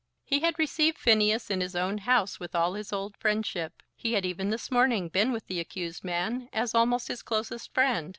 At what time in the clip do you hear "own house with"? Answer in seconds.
1.75-2.55